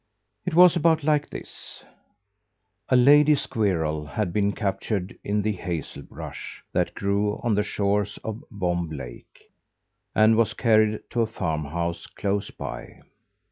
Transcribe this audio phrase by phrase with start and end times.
[0.47, 1.85] It was about like this:
[2.89, 8.43] A lady squirrel had been captured in the hazelbrush that grew on the shores of
[8.49, 9.51] Vomb Lake,
[10.15, 13.01] and was carried to a farmhouse close by.